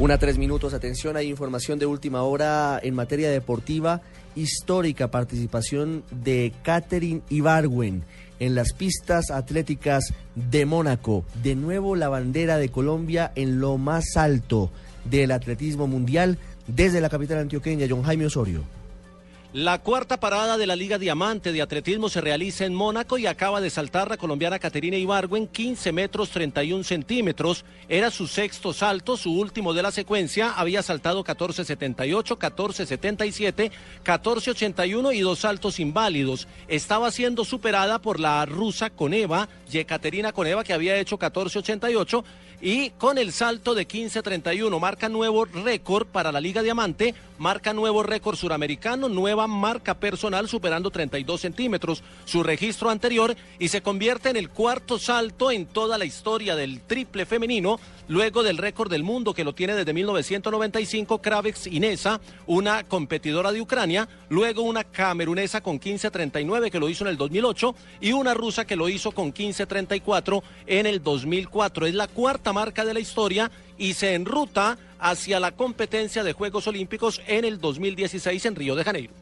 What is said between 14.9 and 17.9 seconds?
del atletismo mundial desde la capital antioqueña,